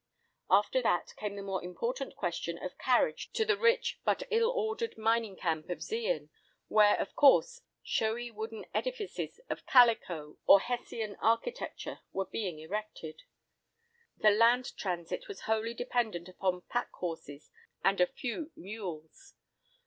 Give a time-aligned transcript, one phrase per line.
[0.49, 4.97] After that, came the more important question of carriage to the rich, but ill ordered
[4.97, 6.29] mining camp of Zeehan,
[6.69, 13.21] where, of course, showy wooden edifices, of calico, or hessian architecture were being erected.
[14.17, 17.51] The land transit was wholly dependent upon pack horses
[17.83, 19.35] and a few mules.